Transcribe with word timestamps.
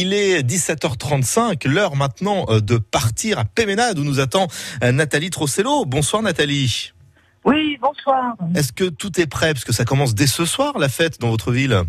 Il 0.00 0.14
est 0.14 0.48
17h35, 0.48 1.66
l'heure 1.66 1.96
maintenant 1.96 2.46
euh, 2.50 2.60
de 2.60 2.78
partir 2.78 3.40
à 3.40 3.44
Péménade 3.44 3.98
où 3.98 4.04
nous 4.04 4.20
attend 4.20 4.46
euh, 4.84 4.92
Nathalie 4.92 5.30
Trossello. 5.30 5.86
Bonsoir 5.86 6.22
Nathalie. 6.22 6.92
Oui, 7.44 7.76
bonsoir. 7.80 8.36
Est-ce 8.54 8.72
que 8.72 8.84
tout 8.84 9.20
est 9.20 9.26
prêt? 9.26 9.54
Parce 9.54 9.64
que 9.64 9.72
ça 9.72 9.84
commence 9.84 10.14
dès 10.14 10.28
ce 10.28 10.44
soir 10.44 10.78
la 10.78 10.88
fête 10.88 11.20
dans 11.20 11.30
votre 11.30 11.50
ville. 11.50 11.82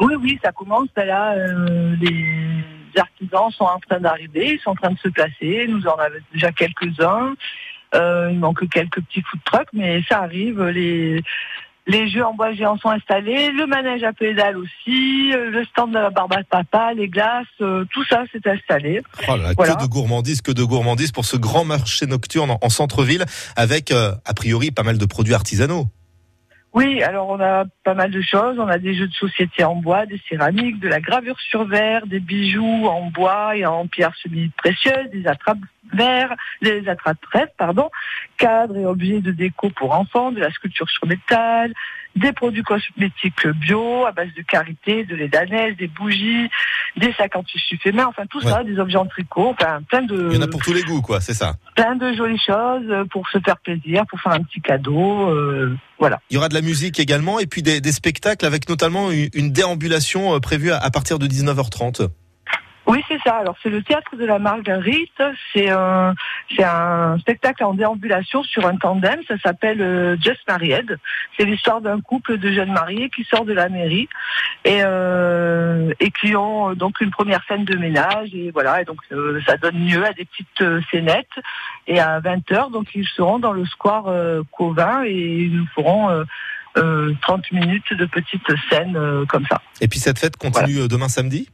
Oui, 0.00 0.16
oui, 0.20 0.38
ça 0.44 0.52
commence. 0.52 0.90
Là, 0.98 1.32
euh, 1.32 1.96
les 1.98 3.00
artisans 3.00 3.50
sont 3.52 3.64
en 3.64 3.78
train 3.88 4.00
d'arriver, 4.00 4.56
ils 4.56 4.60
sont 4.60 4.72
en 4.72 4.74
train 4.74 4.90
de 4.90 4.98
se 4.98 5.08
placer. 5.08 5.64
Nous 5.66 5.86
en 5.86 5.94
avons 5.94 6.16
déjà 6.34 6.52
quelques-uns. 6.52 7.34
Euh, 7.94 8.28
il 8.30 8.38
manque 8.38 8.68
quelques 8.68 9.00
petits 9.00 9.22
food 9.22 9.40
trucks, 9.46 9.70
mais 9.72 10.02
ça 10.06 10.18
arrive. 10.18 10.62
Les, 10.64 11.22
les 11.86 12.08
jeux 12.08 12.24
en 12.24 12.34
bois 12.34 12.52
géants 12.52 12.78
sont 12.78 12.90
installés, 12.90 13.50
le 13.50 13.66
manège 13.66 14.02
à 14.02 14.12
pédales 14.12 14.56
aussi, 14.56 15.32
euh, 15.32 15.50
le 15.50 15.64
stand 15.66 15.90
de 15.90 15.98
la 15.98 16.10
barbe 16.10 16.32
à 16.32 16.42
papa, 16.44 16.94
les 16.94 17.08
glaces, 17.08 17.46
euh, 17.60 17.84
tout 17.92 18.04
ça 18.04 18.24
s'est 18.32 18.48
installé. 18.48 19.02
Oh 19.28 19.36
là 19.36 19.36
là, 19.36 19.52
Voilà. 19.56 19.74
Que 19.74 19.82
de 19.82 19.88
gourmandise, 19.88 20.42
que 20.42 20.52
de 20.52 20.62
gourmandise 20.62 21.12
pour 21.12 21.24
ce 21.24 21.36
grand 21.36 21.64
marché 21.64 22.06
nocturne 22.06 22.50
en, 22.50 22.58
en 22.60 22.68
centre-ville 22.68 23.24
avec 23.56 23.90
euh, 23.90 24.12
a 24.24 24.34
priori 24.34 24.70
pas 24.70 24.82
mal 24.82 24.98
de 24.98 25.04
produits 25.06 25.34
artisanaux. 25.34 25.86
Oui, 26.72 27.02
alors 27.02 27.28
on 27.28 27.40
a 27.40 27.64
pas 27.82 27.94
mal 27.94 28.10
de 28.10 28.20
choses. 28.20 28.58
On 28.58 28.68
a 28.68 28.78
des 28.78 28.94
jeux 28.94 29.08
de 29.08 29.14
société 29.14 29.64
en 29.64 29.74
bois, 29.76 30.06
des 30.06 30.20
céramiques, 30.28 30.78
de 30.78 30.88
la 30.88 31.00
gravure 31.00 31.38
sur 31.40 31.64
verre, 31.64 32.06
des 32.06 32.20
bijoux 32.20 32.86
en 32.86 33.10
bois 33.10 33.56
et 33.56 33.66
en 33.66 33.86
pierres 33.88 34.14
semi-précieuses, 34.22 35.10
des 35.12 35.26
attrapes 35.26 35.58
verres, 35.92 36.34
des 36.62 36.88
attrapes 36.88 37.20
trèfles, 37.22 37.52
pardon, 37.58 37.90
cadres 38.36 38.76
et 38.76 38.86
objets 38.86 39.20
de 39.20 39.32
déco 39.32 39.70
pour 39.70 39.92
enfants, 39.92 40.30
de 40.30 40.38
la 40.38 40.50
sculpture 40.52 40.88
sur 40.88 41.08
métal, 41.08 41.72
des 42.14 42.32
produits 42.32 42.62
cosmétiques 42.62 43.48
bio 43.48 44.06
à 44.06 44.12
base 44.12 44.32
de 44.36 44.42
karité, 44.42 45.04
de 45.04 45.16
lait 45.16 45.28
d'ânesse, 45.28 45.76
des 45.76 45.88
bougies, 45.88 46.48
des 46.96 47.12
sacs 47.14 47.34
en 47.34 47.42
tissu 47.42 47.78
fait 47.78 47.92
main, 47.92 48.06
enfin 48.06 48.26
tout 48.26 48.40
ça, 48.40 48.62
des 48.62 48.78
objets 48.78 48.98
en 48.98 49.06
tricot, 49.06 49.50
enfin 49.50 49.80
plein 49.88 50.02
de 50.02 50.28
Il 50.30 50.36
y 50.36 50.38
en 50.38 50.42
a 50.42 50.48
pour 50.48 50.62
tous 50.62 50.72
les 50.72 50.82
goûts, 50.82 51.02
quoi, 51.02 51.20
c'est 51.20 51.34
ça. 51.34 51.54
plein 51.74 51.96
de 51.96 52.12
jolies 52.12 52.40
choses 52.44 53.06
pour 53.10 53.28
se 53.28 53.38
faire 53.38 53.58
plaisir, 53.58 54.04
pour 54.08 54.20
faire 54.20 54.32
un 54.32 54.42
petit 54.42 54.60
cadeau, 54.60 55.30
euh, 55.30 55.76
Il 56.30 56.34
y 56.34 56.36
aura 56.38 56.48
de 56.48 56.54
la 56.54 56.62
musique 56.62 56.98
également 56.98 57.38
et 57.38 57.46
puis 57.46 57.62
des, 57.62 57.92
spectacles 57.92 58.46
avec 58.46 58.68
notamment 58.68 59.10
une, 59.10 59.28
une 59.34 59.52
déambulation 59.52 60.34
euh, 60.34 60.40
prévue 60.40 60.70
à, 60.70 60.78
à 60.78 60.90
partir 60.90 61.18
de 61.18 61.26
19h30. 61.26 62.08
C'est 63.22 63.28
ça. 63.28 63.36
Alors, 63.36 63.56
c'est 63.62 63.70
le 63.70 63.82
théâtre 63.82 64.16
de 64.16 64.24
la 64.24 64.38
Marguerite. 64.38 65.22
C'est 65.52 65.70
un, 65.70 66.14
c'est 66.54 66.64
un 66.64 67.18
spectacle 67.18 67.64
en 67.64 67.74
déambulation 67.74 68.42
sur 68.42 68.66
un 68.66 68.76
tandem. 68.76 69.20
Ça 69.28 69.38
s'appelle 69.38 69.80
euh, 69.80 70.16
Just 70.20 70.40
Married. 70.48 70.98
C'est 71.36 71.44
l'histoire 71.44 71.80
d'un 71.80 72.00
couple 72.00 72.38
de 72.38 72.52
jeunes 72.52 72.72
mariés 72.72 73.10
qui 73.10 73.24
sort 73.24 73.44
de 73.44 73.52
la 73.52 73.68
mairie 73.68 74.08
et, 74.64 74.80
euh, 74.82 75.92
et 76.00 76.10
qui 76.10 76.36
ont 76.36 76.70
euh, 76.70 76.74
donc 76.74 77.00
une 77.00 77.10
première 77.10 77.42
scène 77.48 77.64
de 77.64 77.76
ménage. 77.76 78.34
Et 78.34 78.50
voilà. 78.50 78.82
Et 78.82 78.84
donc, 78.84 78.98
euh, 79.12 79.40
ça 79.46 79.56
donne 79.56 79.86
lieu 79.86 80.04
à 80.04 80.12
des 80.12 80.24
petites 80.24 80.84
scénettes. 80.90 81.26
Et 81.86 81.98
à 81.98 82.20
20h, 82.20 82.70
donc, 82.70 82.88
ils 82.94 83.06
seront 83.06 83.38
dans 83.38 83.52
le 83.52 83.64
square 83.66 84.04
Covin 84.52 85.04
et 85.04 85.12
ils 85.12 85.56
nous 85.56 85.66
feront 85.74 86.10
euh, 86.10 86.24
euh, 86.76 87.14
30 87.22 87.50
minutes 87.52 87.92
de 87.92 88.06
petites 88.06 88.46
scènes 88.70 88.96
euh, 88.96 89.24
comme 89.26 89.44
ça. 89.46 89.60
Et 89.80 89.88
puis 89.88 89.98
cette 89.98 90.18
fête 90.18 90.36
continue 90.36 90.86
demain 90.88 91.08
samedi? 91.08 91.48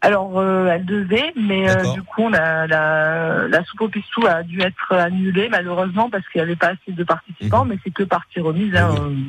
Alors, 0.00 0.38
euh, 0.38 0.68
elle 0.72 0.84
devait, 0.84 1.32
mais 1.34 1.68
euh, 1.68 1.92
du 1.92 2.02
coup, 2.02 2.28
la, 2.28 2.66
la 2.68 3.64
soupe 3.64 3.80
au 3.80 3.88
pistou 3.88 4.24
a 4.28 4.44
dû 4.44 4.60
être 4.60 4.92
annulée, 4.94 5.48
malheureusement, 5.50 6.08
parce 6.08 6.22
qu'il 6.28 6.40
n'y 6.40 6.44
avait 6.44 6.56
pas 6.56 6.68
assez 6.68 6.92
de 6.96 7.02
participants, 7.04 7.64
mais 7.64 7.78
c'est 7.82 7.90
que 7.92 8.04
partie 8.04 8.38
remise. 8.40 8.74
hein. 8.76 8.94
Mhm. 9.00 9.24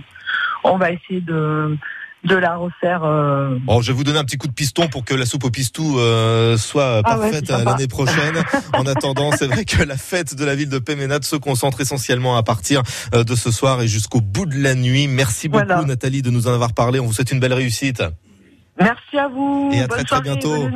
On 0.63 0.77
va 0.77 0.91
essayer 0.91 1.21
de, 1.21 1.75
de 2.23 2.35
la 2.35 2.55
refaire. 2.55 3.03
euh, 3.03 3.57
Bon, 3.61 3.81
je 3.81 3.91
vais 3.91 3.97
vous 3.97 4.03
donner 4.03 4.19
un 4.19 4.23
petit 4.25 4.37
coup 4.37 4.47
de 4.47 4.53
piston 4.53 4.87
pour 4.89 5.03
que 5.05 5.15
la 5.15 5.25
soupe 5.25 5.45
au 5.45 5.49
pistou 5.49 5.97
euh, 5.97 6.55
soit 6.57 6.97
Ah 6.97 7.01
parfaite 7.03 7.49
l'année 7.49 7.87
prochaine. 7.87 8.35
en 8.73 8.85
attendant, 8.85 9.31
c'est 9.31 9.47
vrai 9.47 9.65
que 9.65 9.81
la 9.83 9.97
fête 9.97 10.35
de 10.35 10.45
la 10.45 10.53
ville 10.53 10.69
de 10.69 10.77
Péménade 10.79 11.23
se 11.23 11.35
concentre 11.35 11.81
essentiellement 11.81 12.37
à 12.37 12.43
partir 12.43 12.83
de 13.13 13.35
ce 13.35 13.49
soir 13.49 13.81
et 13.81 13.87
jusqu'au 13.87 14.21
bout 14.21 14.45
de 14.45 14.61
la 14.61 14.75
nuit. 14.75 15.07
Merci 15.07 15.47
beaucoup 15.49 15.65
Voilà. 15.65 15.83
Nathalie 15.83 16.21
de 16.21 16.29
nous 16.29 16.47
en 16.47 16.53
avoir 16.53 16.73
parlé. 16.73 16.99
On 16.99 17.05
vous 17.07 17.13
souhaite 17.13 17.31
une 17.31 17.39
belle 17.39 17.53
réussite. 17.53 18.03
Merci 18.79 19.17
à 19.17 19.27
vous. 19.27 19.69
Et 19.73 19.81
à 19.81 19.87
Bonne 19.87 19.97
très, 19.97 20.03
très 20.03 20.07
soirée, 20.07 20.23
bientôt. 20.23 20.69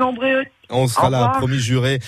On 0.69 0.87
sera 0.87 1.09
là, 1.09 1.33
promis 1.37 1.59
juré. 1.59 1.99